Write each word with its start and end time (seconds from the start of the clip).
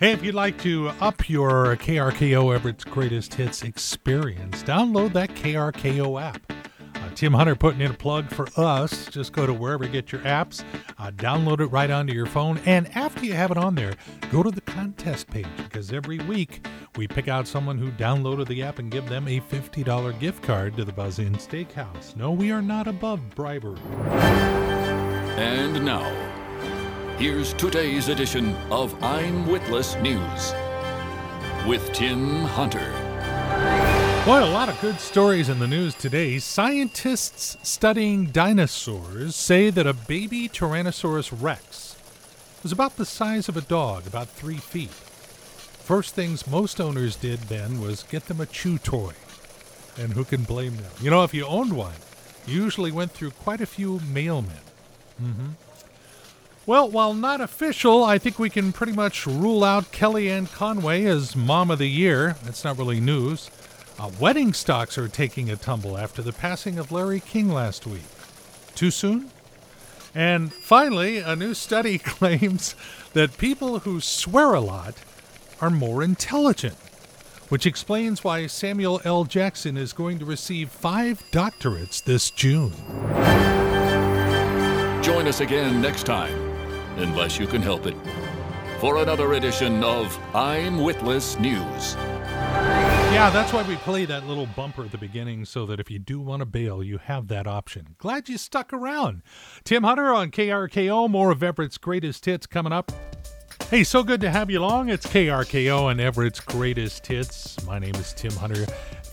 Hey, 0.00 0.12
if 0.12 0.22
you'd 0.22 0.36
like 0.36 0.56
to 0.58 0.90
up 1.00 1.28
your 1.28 1.74
KRKO 1.74 2.54
Everett's 2.54 2.84
Greatest 2.84 3.34
Hits 3.34 3.64
experience, 3.64 4.62
download 4.62 5.12
that 5.14 5.30
KRKO 5.30 6.22
app. 6.22 6.52
Uh, 6.94 7.10
Tim 7.16 7.32
Hunter 7.32 7.56
putting 7.56 7.80
in 7.80 7.90
a 7.90 7.94
plug 7.94 8.30
for 8.30 8.46
us. 8.56 9.06
Just 9.06 9.32
go 9.32 9.44
to 9.44 9.52
wherever 9.52 9.84
you 9.84 9.90
get 9.90 10.12
your 10.12 10.20
apps, 10.20 10.62
uh, 11.00 11.10
download 11.10 11.58
it 11.58 11.66
right 11.66 11.90
onto 11.90 12.12
your 12.12 12.26
phone, 12.26 12.60
and 12.64 12.96
after 12.96 13.26
you 13.26 13.32
have 13.32 13.50
it 13.50 13.56
on 13.56 13.74
there, 13.74 13.94
go 14.30 14.44
to 14.44 14.52
the 14.52 14.60
contest 14.60 15.26
page 15.30 15.48
because 15.56 15.92
every 15.92 16.18
week 16.20 16.64
we 16.96 17.08
pick 17.08 17.26
out 17.26 17.48
someone 17.48 17.76
who 17.76 17.90
downloaded 17.90 18.46
the 18.46 18.62
app 18.62 18.78
and 18.78 18.92
give 18.92 19.08
them 19.08 19.26
a 19.26 19.40
$50 19.40 20.20
gift 20.20 20.44
card 20.44 20.76
to 20.76 20.84
the 20.84 20.92
Buzz 20.92 21.18
Inn 21.18 21.34
Steakhouse. 21.34 22.14
No, 22.14 22.30
we 22.30 22.52
are 22.52 22.62
not 22.62 22.86
above 22.86 23.18
bribery. 23.34 23.80
And 25.36 25.84
now, 25.84 26.27
here's 27.18 27.52
today's 27.54 28.08
edition 28.08 28.54
of 28.70 28.94
I'm 29.02 29.44
Witless 29.44 29.96
News 29.96 30.54
with 31.66 31.92
Tim 31.92 32.42
Hunter. 32.44 32.78
Boy, 34.24 34.44
a 34.44 34.46
lot 34.52 34.68
of 34.68 34.80
good 34.80 35.00
stories 35.00 35.48
in 35.48 35.58
the 35.58 35.66
news 35.66 35.96
today. 35.96 36.38
Scientists 36.38 37.56
studying 37.68 38.26
dinosaurs 38.26 39.34
say 39.34 39.68
that 39.68 39.84
a 39.84 39.92
baby 39.92 40.48
Tyrannosaurus 40.48 41.36
rex 41.42 41.96
was 42.62 42.70
about 42.70 42.96
the 42.96 43.04
size 43.04 43.48
of 43.48 43.56
a 43.56 43.62
dog, 43.62 44.06
about 44.06 44.28
three 44.28 44.58
feet. 44.58 44.90
First 44.90 46.14
things 46.14 46.46
most 46.46 46.80
owners 46.80 47.16
did 47.16 47.40
then 47.40 47.80
was 47.80 48.04
get 48.04 48.26
them 48.26 48.40
a 48.40 48.46
chew 48.46 48.78
toy. 48.78 49.14
And 49.98 50.12
who 50.12 50.22
can 50.22 50.44
blame 50.44 50.76
them? 50.76 50.92
You 51.00 51.10
know, 51.10 51.24
if 51.24 51.34
you 51.34 51.44
owned 51.46 51.72
one, 51.72 51.96
you 52.46 52.62
usually 52.62 52.92
went 52.92 53.10
through 53.10 53.32
quite 53.32 53.60
a 53.60 53.66
few 53.66 53.98
mailmen. 53.98 54.62
Mm-hmm. 55.20 55.48
Well, 56.68 56.90
while 56.90 57.14
not 57.14 57.40
official, 57.40 58.04
I 58.04 58.18
think 58.18 58.38
we 58.38 58.50
can 58.50 58.74
pretty 58.74 58.92
much 58.92 59.26
rule 59.26 59.64
out 59.64 59.90
Kellyanne 59.90 60.52
Conway 60.52 61.06
as 61.06 61.34
Mom 61.34 61.70
of 61.70 61.78
the 61.78 61.88
Year. 61.88 62.36
That's 62.44 62.62
not 62.62 62.76
really 62.76 63.00
news. 63.00 63.50
Uh, 63.98 64.10
wedding 64.20 64.52
stocks 64.52 64.98
are 64.98 65.08
taking 65.08 65.48
a 65.48 65.56
tumble 65.56 65.96
after 65.96 66.20
the 66.20 66.34
passing 66.34 66.78
of 66.78 66.92
Larry 66.92 67.20
King 67.20 67.48
last 67.48 67.86
week. 67.86 68.04
Too 68.74 68.90
soon? 68.90 69.30
And 70.14 70.52
finally, 70.52 71.16
a 71.16 71.34
new 71.34 71.54
study 71.54 71.96
claims 72.04 72.74
that 73.14 73.38
people 73.38 73.78
who 73.78 73.98
swear 74.02 74.52
a 74.52 74.60
lot 74.60 74.96
are 75.62 75.70
more 75.70 76.02
intelligent, 76.02 76.76
which 77.48 77.64
explains 77.64 78.22
why 78.22 78.46
Samuel 78.46 79.00
L. 79.06 79.24
Jackson 79.24 79.78
is 79.78 79.94
going 79.94 80.18
to 80.18 80.26
receive 80.26 80.68
five 80.68 81.24
doctorates 81.32 82.04
this 82.04 82.30
June. 82.30 82.74
Join 85.02 85.26
us 85.26 85.40
again 85.40 85.80
next 85.80 86.04
time, 86.04 86.47
unless 86.98 87.38
you 87.38 87.46
can 87.46 87.62
help 87.62 87.86
it, 87.86 87.96
for 88.80 88.98
another 88.98 89.32
edition 89.34 89.82
of 89.82 90.18
I'm 90.34 90.78
Witless 90.78 91.38
News. 91.38 91.96
Yeah, 93.10 93.30
that's 93.30 93.52
why 93.52 93.62
we 93.62 93.76
play 93.76 94.04
that 94.04 94.26
little 94.26 94.46
bumper 94.46 94.84
at 94.84 94.92
the 94.92 94.98
beginning 94.98 95.44
so 95.44 95.64
that 95.66 95.80
if 95.80 95.90
you 95.90 95.98
do 95.98 96.20
want 96.20 96.40
to 96.40 96.46
bail, 96.46 96.82
you 96.82 96.98
have 96.98 97.28
that 97.28 97.46
option. 97.46 97.96
Glad 97.98 98.28
you 98.28 98.36
stuck 98.36 98.72
around. 98.72 99.22
Tim 99.64 99.82
Hunter 99.82 100.12
on 100.12 100.30
KRKO, 100.30 101.08
more 101.08 101.30
of 101.30 101.42
Everett's 101.42 101.78
greatest 101.78 102.24
hits 102.26 102.46
coming 102.46 102.72
up. 102.72 102.92
Hey, 103.70 103.82
so 103.84 104.02
good 104.02 104.20
to 104.22 104.30
have 104.30 104.50
you 104.50 104.60
along. 104.60 104.88
It's 104.88 105.06
KRKO 105.06 105.90
and 105.90 106.00
Everett's 106.00 106.40
greatest 106.40 107.06
hits. 107.06 107.62
My 107.66 107.78
name 107.78 107.94
is 107.96 108.12
Tim 108.12 108.32
Hunter. 108.32 108.66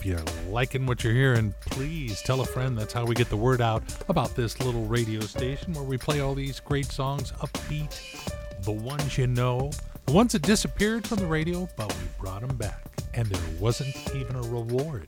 If 0.06 0.09
you're 0.09 0.52
liking 0.52 0.86
what 0.86 1.03
you're 1.03 1.14
hearing, 1.14 1.56
please 1.61 2.22
tell 2.22 2.42
a 2.42 2.45
friend. 2.45 2.78
That's 2.78 2.94
how 2.94 3.06
we 3.06 3.16
get 3.16 3.28
the 3.31 3.38
word 3.38 3.59
out 3.59 3.81
about 4.08 4.36
this 4.36 4.59
little 4.59 4.86
radio 4.86 5.20
station 5.22 5.73
where 5.73 5.84
we 5.84 5.98
play 5.98 6.20
all 6.20 6.36
these 6.36 6.59
great 6.59 6.86
songs, 6.86 7.31
upbeat, 7.31 8.30
the 8.61 8.72
ones 8.72 9.17
you 9.17 9.26
know, 9.26 9.72
the 10.06 10.11
ones 10.14 10.33
that 10.33 10.44
disappeared 10.44 11.08
from 11.08 11.17
the 11.17 11.26
radio, 11.26 11.67
but 11.76 11.92
we 11.92 12.03
brought 12.20 12.42
them 12.42 12.56
back. 12.56 12.88
And 13.16 13.26
there 13.26 13.59
wasn't 13.59 13.95
even 14.16 14.36
a 14.36 14.44
reward. 14.44 15.08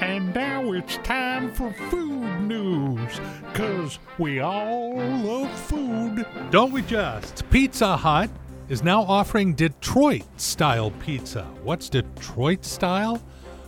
And 0.00 0.34
now 0.34 0.72
it's 0.72 0.96
time 0.98 1.52
for 1.52 1.70
food 1.90 2.40
news, 2.40 3.20
because 3.52 3.98
we 4.16 4.40
all 4.40 4.96
love 4.96 5.50
food. 5.66 6.24
Don't 6.50 6.72
we 6.72 6.80
just? 6.80 7.44
Pizza 7.50 7.98
Hut 7.98 8.30
is 8.70 8.82
now 8.82 9.02
offering 9.02 9.52
Detroit 9.52 10.24
style 10.40 10.90
pizza. 11.00 11.42
What's 11.62 11.90
Detroit 11.90 12.64
style? 12.64 13.20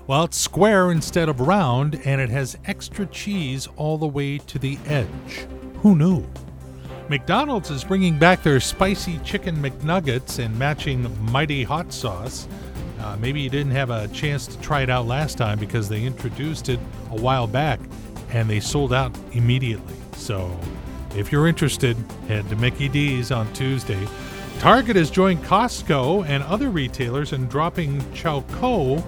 Well, 0.06 0.24
it's 0.24 0.36
square 0.36 0.92
instead 0.92 1.30
of 1.30 1.40
round, 1.40 1.98
and 2.04 2.20
it 2.20 2.28
has 2.28 2.58
extra 2.66 3.06
cheese 3.06 3.66
all 3.76 3.96
the 3.96 4.06
way 4.06 4.36
to 4.36 4.58
the 4.58 4.78
edge. 4.84 5.46
Who 5.78 5.96
knew? 5.96 6.26
McDonald's 7.08 7.70
is 7.70 7.84
bringing 7.84 8.18
back 8.18 8.42
their 8.42 8.60
spicy 8.60 9.16
chicken 9.24 9.56
McNuggets 9.62 10.44
and 10.44 10.58
matching 10.58 11.10
mighty 11.32 11.64
hot 11.64 11.90
sauce. 11.90 12.46
Uh, 13.00 13.16
maybe 13.16 13.40
you 13.40 13.48
didn't 13.48 13.72
have 13.72 13.88
a 13.88 14.08
chance 14.08 14.46
to 14.46 14.60
try 14.60 14.82
it 14.82 14.90
out 14.90 15.06
last 15.06 15.38
time 15.38 15.58
because 15.58 15.88
they 15.88 16.04
introduced 16.04 16.68
it 16.68 16.80
a 17.10 17.16
while 17.16 17.46
back 17.46 17.80
and 18.28 18.48
they 18.48 18.60
sold 18.60 18.92
out 18.92 19.16
immediately. 19.32 19.96
So 20.16 20.54
if 21.16 21.32
you're 21.32 21.46
interested, 21.46 21.96
head 22.28 22.46
to 22.50 22.56
Mickey 22.56 22.88
D's 22.88 23.30
on 23.30 23.50
Tuesday. 23.54 24.06
Target 24.58 24.96
has 24.96 25.10
joined 25.10 25.42
Costco 25.44 26.26
and 26.26 26.42
other 26.44 26.68
retailers 26.68 27.32
in 27.32 27.46
dropping 27.46 28.00
Chaokoh 28.12 29.02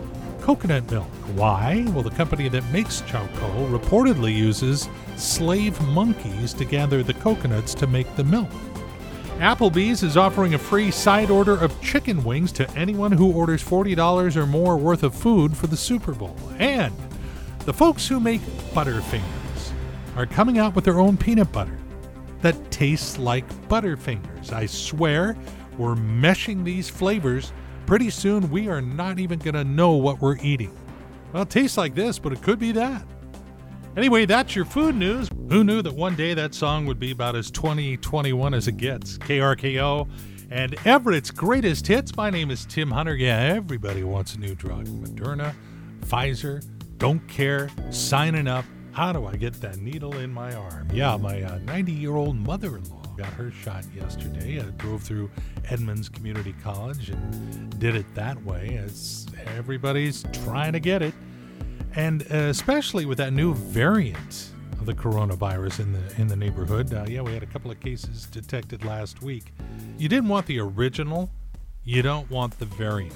coconut 0.47 0.89
milk. 0.93 1.09
Why? 1.35 1.85
Well, 1.89 2.05
the 2.05 2.11
company 2.11 2.49
that 2.51 2.63
makes 2.71 3.03
Chaokoh 3.03 3.69
reportedly 3.77 4.33
uses 4.33 4.89
slave 5.17 5.81
monkeys 5.89 6.55
to 6.55 6.65
gather 6.65 7.03
the 7.03 7.15
coconuts 7.15 7.75
to 7.75 7.89
make 7.89 8.15
the 8.15 8.23
milk. 8.23 8.49
Applebee's 9.39 10.05
is 10.05 10.17
offering 10.17 10.55
a 10.55 10.59
free 10.59 10.93
side 10.93 11.33
order 11.33 11.57
of 11.57 11.83
chicken 11.83 12.23
wings 12.23 12.53
to 12.53 12.71
anyone 12.77 13.11
who 13.11 13.33
orders 13.33 13.61
$40 13.61 14.37
or 14.37 14.47
more 14.47 14.77
worth 14.77 15.03
of 15.03 15.17
food 15.17 15.57
for 15.57 15.67
the 15.67 15.77
Super 15.77 16.13
Bowl. 16.13 16.39
And 16.61 16.95
the 17.65 17.75
folks 17.75 18.07
who 18.07 18.21
make 18.21 18.41
Butterfingers 18.73 19.73
are 20.15 20.27
coming 20.27 20.59
out 20.59 20.77
with 20.77 20.85
their 20.85 21.01
own 21.01 21.17
peanut 21.17 21.51
butter 21.51 21.77
that 22.43 22.71
tastes 22.71 23.19
like 23.19 23.49
Butterfingers. 23.69 24.53
I 24.53 24.67
swear, 24.67 25.37
we're 25.77 25.97
meshing 25.97 26.63
these 26.63 26.89
flavors. 26.89 27.53
Pretty 27.87 28.11
soon, 28.11 28.51
we 28.51 28.69
are 28.69 28.81
not 28.81 29.21
even 29.21 29.39
going 29.39 29.55
to 29.55 29.63
know 29.63 29.93
what 29.93 30.21
we're 30.21 30.39
eating. 30.39 30.77
Well, 31.33 31.45
it 31.45 31.51
tastes 31.51 31.77
like 31.77 31.95
this, 31.95 32.19
but 32.19 32.33
it 32.33 32.43
could 32.43 32.59
be 32.59 32.73
that. 32.73 33.07
Anyway, 33.97 34.27
that's 34.27 34.57
your 34.57 34.65
food 34.65 34.97
news. 34.97 35.31
Who 35.49 35.63
knew 35.63 35.83
that 35.83 35.95
one 35.95 36.17
day 36.17 36.35
that 36.35 36.53
song 36.53 36.85
would 36.87 36.99
be 36.99 37.13
about 37.13 37.37
as 37.37 37.49
2021 37.51 38.55
as 38.55 38.67
it 38.67 38.77
gets? 38.77 39.19
KRKO 39.19 40.09
and 40.51 40.75
Everett's 40.85 41.31
greatest 41.31 41.87
hits. 41.87 42.15
My 42.17 42.29
name 42.29 42.51
is 42.51 42.67
Tim 42.67 42.91
Hunter. 42.91 43.15
Yeah, 43.15 43.39
everybody 43.39 44.03
wants 44.03 44.35
a 44.35 44.41
new 44.41 44.57
drug. 44.57 44.87
Moderna, 44.87 45.55
Pfizer, 46.01 46.67
don't 46.99 47.27
care, 47.29 47.71
signing 47.91 48.49
up. 48.49 48.65
How 48.91 49.13
do 49.13 49.27
I 49.27 49.37
get 49.37 49.55
that 49.61 49.79
needle 49.79 50.17
in 50.17 50.33
my 50.33 50.55
arm? 50.55 50.89
Yeah, 50.93 51.17
my 51.17 51.41
90 51.65 51.93
uh, 51.93 51.95
year 51.95 52.17
old 52.17 52.37
mother 52.37 52.77
in 52.77 52.85
law 52.91 53.06
got 53.17 53.33
her 53.33 53.51
shot 53.51 53.85
yesterday. 53.95 54.61
I 54.61 54.65
drove 54.79 55.03
through 55.03 55.31
Edmonds 55.71 56.09
Community 56.09 56.55
College 56.63 57.11
and 57.11 57.79
did 57.79 57.95
it 57.95 58.07
that 58.15 58.43
way. 58.45 58.81
As 58.83 59.27
everybody's 59.57 60.25
trying 60.45 60.73
to 60.73 60.81
get 60.81 61.03
it 61.03 61.15
and 61.97 62.23
uh, 62.31 62.37
especially 62.37 63.07
with 63.07 63.19
that 63.19 63.33
new 63.33 63.55
variant 63.55 64.51
of 64.79 64.87
the 64.87 64.95
coronavirus 64.95 65.81
in 65.81 65.93
the 65.93 66.21
in 66.21 66.29
the 66.29 66.37
neighborhood. 66.37 66.93
Uh, 66.93 67.05
yeah, 67.09 67.23
we 67.23 67.33
had 67.33 67.43
a 67.43 67.47
couple 67.47 67.71
of 67.71 67.81
cases 67.81 68.27
detected 68.27 68.85
last 68.85 69.23
week. 69.23 69.53
You 69.99 70.09
didn't 70.09 70.29
want 70.29 70.47
the 70.47 70.61
original, 70.61 71.31
you 71.85 72.03
don't 72.03 72.31
want 72.31 72.59
the 72.59 72.67
variant. 72.67 73.15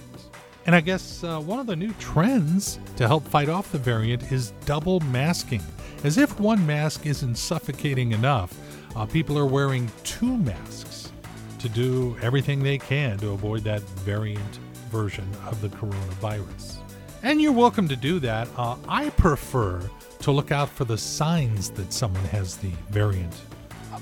And 0.67 0.75
I 0.75 0.81
guess 0.81 1.25
uh, 1.25 1.41
one 1.41 1.59
of 1.59 1.67
the 1.67 1.77
new 1.77 1.93
trends 1.95 2.79
to 2.97 3.07
help 3.07 3.27
fight 3.27 3.49
off 3.49 3.71
the 3.73 3.79
variant 3.79 4.31
is 4.33 4.53
double 4.67 5.01
masking. 5.01 5.63
As 6.03 6.17
if 6.17 6.39
one 6.41 6.67
mask 6.67 7.07
isn't 7.07 7.37
suffocating 7.37 8.13
enough, 8.13 8.55
uh, 8.97 9.07
people 9.07 9.39
are 9.39 9.47
wearing 9.47 9.91
two 10.05 10.37
masks 10.37 11.13
to 11.59 11.69
do 11.69 12.17
everything 12.23 12.63
they 12.63 12.79
can 12.79 13.19
to 13.19 13.31
avoid 13.31 13.63
that 13.65 13.83
variant 14.01 14.57
version 14.91 15.29
of 15.47 15.61
the 15.61 15.69
coronavirus. 15.69 16.77
And 17.23 17.41
you're 17.41 17.53
welcome 17.53 17.87
to 17.89 17.97
do 17.97 18.19
that. 18.21 18.49
Uh, 18.57 18.77
I 18.89 19.11
prefer 19.11 19.83
to 20.21 20.31
look 20.31 20.51
out 20.51 20.69
for 20.69 20.85
the 20.85 20.99
signs 20.99 21.71
that 21.71 21.93
someone 21.93 22.25
has 22.25 22.57
the 22.57 22.71
variant 22.89 23.35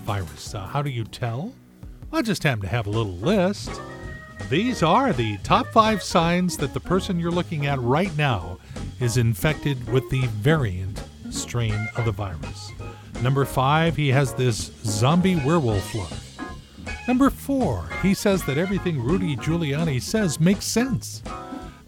virus. 0.04 0.54
Uh, 0.54 0.66
how 0.66 0.82
do 0.82 0.90
you 0.90 1.04
tell? 1.04 1.52
I 2.12 2.22
just 2.22 2.42
happen 2.42 2.62
to 2.62 2.68
have 2.68 2.86
a 2.86 2.90
little 2.90 3.16
list. 3.16 3.70
These 4.48 4.82
are 4.82 5.12
the 5.12 5.36
top 5.38 5.66
five 5.68 6.02
signs 6.02 6.56
that 6.56 6.72
the 6.72 6.80
person 6.80 7.20
you're 7.20 7.30
looking 7.30 7.66
at 7.66 7.78
right 7.80 8.16
now 8.16 8.58
is 9.00 9.16
infected 9.16 9.92
with 9.92 10.08
the 10.10 10.26
variant 10.28 11.02
strain 11.30 11.88
of 11.96 12.04
the 12.04 12.12
virus. 12.12 12.72
Number 13.22 13.44
five, 13.44 13.96
he 13.96 14.08
has 14.08 14.34
this 14.34 14.70
zombie 14.84 15.36
werewolf 15.36 15.94
look. 15.94 16.10
Number 17.06 17.30
four, 17.30 17.88
he 18.02 18.14
says 18.14 18.44
that 18.44 18.58
everything 18.58 19.02
Rudy 19.02 19.36
Giuliani 19.36 20.00
says 20.00 20.40
makes 20.40 20.64
sense. 20.64 21.22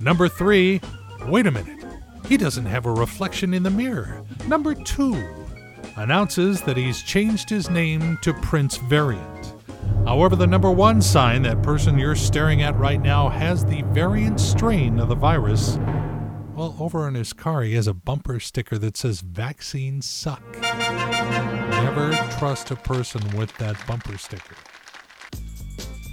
Number 0.00 0.28
three, 0.28 0.80
Wait 1.26 1.46
a 1.46 1.50
minute, 1.50 1.84
he 2.26 2.36
doesn't 2.36 2.64
have 2.66 2.86
a 2.86 2.92
reflection 2.92 3.52
in 3.52 3.62
the 3.62 3.70
mirror. 3.70 4.24
Number 4.48 4.74
two 4.74 5.14
announces 5.96 6.62
that 6.62 6.76
he's 6.76 7.02
changed 7.02 7.48
his 7.48 7.68
name 7.68 8.18
to 8.22 8.32
Prince 8.34 8.78
Variant. 8.78 9.54
However, 10.06 10.34
the 10.34 10.46
number 10.46 10.70
one 10.70 11.02
sign 11.02 11.42
that 11.42 11.62
person 11.62 11.98
you're 11.98 12.16
staring 12.16 12.62
at 12.62 12.76
right 12.78 13.00
now 13.00 13.28
has 13.28 13.64
the 13.64 13.82
variant 13.88 14.40
strain 14.40 14.98
of 14.98 15.08
the 15.08 15.14
virus. 15.14 15.78
Well, 16.54 16.74
over 16.80 17.06
in 17.06 17.14
his 17.14 17.32
car, 17.32 17.62
he 17.62 17.74
has 17.74 17.86
a 17.86 17.94
bumper 17.94 18.40
sticker 18.40 18.78
that 18.78 18.96
says 18.96 19.20
vaccines 19.20 20.06
suck. 20.06 20.42
Never 21.90 22.14
trust 22.38 22.70
a 22.70 22.76
person 22.76 23.20
with 23.36 23.52
that 23.58 23.76
bumper 23.84 24.16
sticker. 24.16 24.54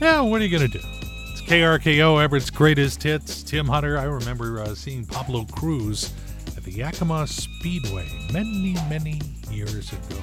Yeah, 0.01 0.21
what 0.21 0.41
are 0.41 0.43
you 0.43 0.57
going 0.57 0.71
to 0.71 0.79
do? 0.79 0.83
It's 0.83 1.41
KRKO, 1.43 2.19
Everett's 2.19 2.49
greatest 2.49 3.03
hits. 3.03 3.43
Tim 3.43 3.67
Hunter, 3.67 3.95
I 3.99 4.05
remember 4.05 4.59
uh, 4.59 4.73
seeing 4.73 5.05
Pablo 5.05 5.45
Cruise 5.45 6.11
at 6.57 6.63
the 6.63 6.71
Yakima 6.71 7.27
Speedway 7.27 8.07
many, 8.33 8.75
many 8.89 9.21
years 9.51 9.93
ago. 9.93 10.17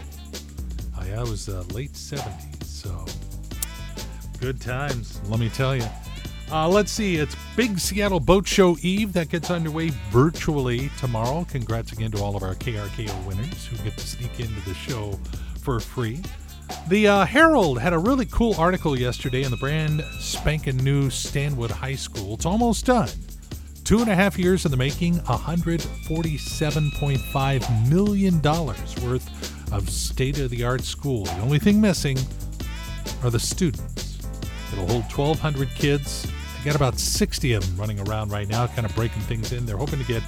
Yeah, 1.06 1.22
it 1.22 1.28
was 1.28 1.48
uh, 1.48 1.62
late 1.70 1.92
70s, 1.92 2.64
so 2.64 3.04
good 4.40 4.60
times, 4.60 5.20
let 5.28 5.38
me 5.38 5.50
tell 5.50 5.76
you. 5.76 5.86
Uh, 6.50 6.68
let's 6.68 6.90
see, 6.90 7.16
it's 7.16 7.36
Big 7.56 7.78
Seattle 7.78 8.20
Boat 8.20 8.46
Show 8.46 8.76
Eve 8.82 9.12
that 9.12 9.28
gets 9.28 9.50
underway 9.50 9.90
virtually 10.10 10.90
tomorrow. 10.98 11.46
Congrats 11.48 11.92
again 11.92 12.10
to 12.10 12.22
all 12.22 12.36
of 12.36 12.42
our 12.42 12.54
KRKO 12.56 13.24
winners 13.26 13.66
who 13.66 13.76
get 13.84 13.96
to 13.96 14.06
sneak 14.06 14.40
into 14.40 14.60
the 14.68 14.74
show 14.74 15.18
for 15.64 15.80
free. 15.80 16.22
The 16.88 17.08
uh, 17.08 17.24
Herald 17.24 17.80
had 17.80 17.94
a 17.94 17.98
really 17.98 18.26
cool 18.26 18.54
article 18.58 18.98
yesterday 18.98 19.44
in 19.44 19.50
the 19.50 19.56
brand 19.56 20.04
spanking 20.18 20.76
new 20.76 21.08
Stanwood 21.08 21.70
High 21.70 21.94
School. 21.94 22.34
It's 22.34 22.44
almost 22.44 22.84
done. 22.84 23.08
Two 23.82 24.00
and 24.00 24.10
a 24.10 24.14
half 24.14 24.38
years 24.38 24.66
in 24.66 24.70
the 24.70 24.76
making, 24.76 25.14
$147.5 25.20 27.90
million 27.90 28.42
worth 28.42 29.72
of 29.72 29.88
state 29.88 30.38
of 30.38 30.50
the 30.50 30.64
art 30.64 30.84
school. 30.84 31.24
The 31.24 31.40
only 31.40 31.58
thing 31.58 31.80
missing 31.80 32.18
are 33.22 33.30
the 33.30 33.40
students. 33.40 34.18
It'll 34.72 34.86
hold 34.86 35.04
1,200 35.04 35.70
kids. 35.70 36.30
They 36.58 36.64
got 36.64 36.76
about 36.76 36.98
60 36.98 37.54
of 37.54 37.66
them 37.66 37.74
running 37.78 38.06
around 38.06 38.30
right 38.30 38.48
now, 38.48 38.66
kind 38.66 38.84
of 38.86 38.94
breaking 38.94 39.22
things 39.22 39.52
in. 39.52 39.64
They're 39.64 39.78
hoping 39.78 39.98
to 39.98 40.06
get 40.06 40.22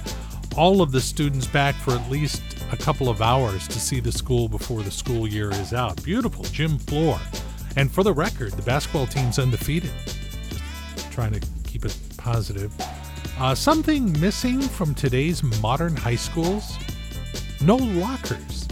all 0.55 0.81
of 0.81 0.91
the 0.91 1.01
students 1.01 1.45
back 1.45 1.75
for 1.75 1.91
at 1.91 2.09
least 2.09 2.56
a 2.71 2.77
couple 2.77 3.09
of 3.09 3.21
hours 3.21 3.67
to 3.67 3.79
see 3.79 3.99
the 3.99 4.11
school 4.11 4.49
before 4.49 4.81
the 4.83 4.91
school 4.91 5.27
year 5.27 5.51
is 5.51 5.73
out. 5.73 6.01
Beautiful 6.03 6.43
gym 6.45 6.77
floor. 6.77 7.19
And 7.75 7.91
for 7.91 8.03
the 8.03 8.13
record, 8.13 8.53
the 8.53 8.61
basketball 8.61 9.07
team's 9.07 9.39
undefeated. 9.39 9.91
Just 10.95 11.11
trying 11.11 11.33
to 11.33 11.47
keep 11.63 11.85
it 11.85 11.97
positive. 12.17 12.73
Uh, 13.39 13.53
something 13.53 14.19
missing 14.19 14.61
from 14.61 14.95
today's 14.95 15.43
modern 15.61 15.95
high 15.95 16.15
schools? 16.15 16.77
No 17.61 17.75
lockers. 17.75 18.67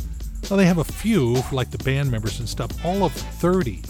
Well, 0.49 0.57
they 0.57 0.65
have 0.65 0.79
a 0.79 0.83
few, 0.83 1.37
for 1.43 1.55
like 1.55 1.71
the 1.71 1.83
band 1.83 2.11
members 2.11 2.39
and 2.39 2.49
stuff, 2.49 2.71
all 2.83 3.03
of 3.03 3.11
30. 3.13 3.81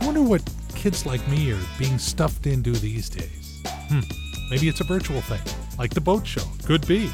I 0.00 0.04
wonder 0.06 0.22
what 0.22 0.42
kids 0.74 1.06
like 1.06 1.26
me 1.28 1.52
are 1.52 1.60
being 1.78 1.98
stuffed 1.98 2.46
into 2.46 2.72
these 2.72 3.08
days. 3.08 3.60
Hmm, 3.88 4.00
maybe 4.50 4.68
it's 4.68 4.80
a 4.80 4.84
virtual 4.84 5.20
thing, 5.22 5.40
like 5.78 5.94
the 5.94 6.00
boat 6.00 6.26
show. 6.26 6.42
Could 6.64 6.86
be. 6.86 7.10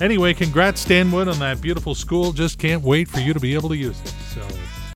Anyway, 0.00 0.32
congrats, 0.32 0.80
Stanwood, 0.80 1.28
on 1.28 1.38
that 1.40 1.60
beautiful 1.60 1.94
school. 1.94 2.32
Just 2.32 2.58
can't 2.58 2.82
wait 2.82 3.06
for 3.08 3.20
you 3.20 3.34
to 3.34 3.40
be 3.40 3.54
able 3.54 3.68
to 3.68 3.76
use 3.76 4.00
it. 4.00 4.08
So 4.08 4.40